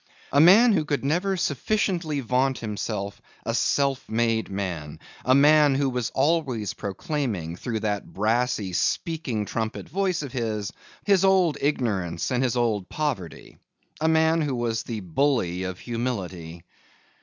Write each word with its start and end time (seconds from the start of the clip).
A 0.31 0.39
man 0.41 0.73
who 0.73 0.83
could 0.83 1.05
never 1.05 1.37
sufficiently 1.37 2.21
vaunt 2.21 2.57
himself 2.57 3.21
a 3.45 3.53
self 3.53 4.09
made 4.09 4.49
man. 4.49 4.99
A 5.25 5.35
man 5.35 5.75
who 5.75 5.91
was 5.91 6.09
always 6.15 6.73
proclaiming, 6.73 7.55
through 7.55 7.81
that 7.81 8.11
brassy 8.11 8.73
speaking 8.73 9.45
trumpet 9.45 9.85
of 9.85 9.91
a 9.91 9.93
voice 9.93 10.23
of 10.23 10.31
his, 10.31 10.73
his 11.05 11.23
old 11.23 11.59
ignorance 11.61 12.31
and 12.31 12.41
his 12.41 12.57
old 12.57 12.89
poverty. 12.89 13.59
A 13.99 14.07
man 14.07 14.41
who 14.41 14.55
was 14.55 14.81
the 14.81 15.01
Bully 15.01 15.61
of 15.61 15.77
humility. 15.77 16.63